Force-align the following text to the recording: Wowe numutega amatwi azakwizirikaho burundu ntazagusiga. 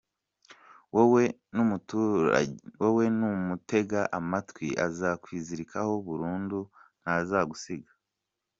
Wowe 2.83 3.05
numutega 3.17 4.01
amatwi 4.19 4.67
azakwizirikaho 4.85 5.93
burundu 6.05 6.59
ntazagusiga. 7.01 7.91